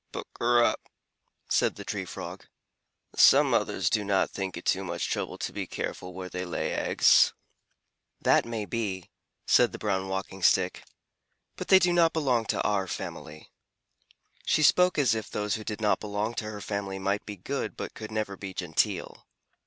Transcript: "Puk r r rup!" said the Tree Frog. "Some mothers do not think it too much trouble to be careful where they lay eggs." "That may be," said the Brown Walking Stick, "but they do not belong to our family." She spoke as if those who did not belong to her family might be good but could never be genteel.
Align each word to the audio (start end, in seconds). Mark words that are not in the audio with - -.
"Puk 0.11 0.27
r 0.39 0.47
r 0.57 0.61
rup!" 0.63 0.89
said 1.47 1.75
the 1.75 1.83
Tree 1.83 2.05
Frog. 2.05 2.47
"Some 3.15 3.51
mothers 3.51 3.87
do 3.87 4.03
not 4.03 4.31
think 4.31 4.57
it 4.57 4.65
too 4.65 4.83
much 4.83 5.07
trouble 5.11 5.37
to 5.37 5.53
be 5.53 5.67
careful 5.67 6.15
where 6.15 6.27
they 6.27 6.43
lay 6.43 6.71
eggs." 6.73 7.33
"That 8.19 8.43
may 8.43 8.65
be," 8.65 9.11
said 9.45 9.73
the 9.73 9.77
Brown 9.77 10.07
Walking 10.09 10.41
Stick, 10.41 10.83
"but 11.55 11.67
they 11.67 11.77
do 11.77 11.93
not 11.93 12.13
belong 12.13 12.45
to 12.45 12.63
our 12.63 12.87
family." 12.87 13.51
She 14.43 14.63
spoke 14.63 14.97
as 14.97 15.13
if 15.13 15.29
those 15.29 15.53
who 15.53 15.63
did 15.63 15.81
not 15.81 15.99
belong 15.99 16.33
to 16.33 16.45
her 16.49 16.61
family 16.61 16.97
might 16.97 17.23
be 17.27 17.35
good 17.37 17.77
but 17.77 17.93
could 17.93 18.09
never 18.11 18.35
be 18.35 18.55
genteel. 18.55 19.27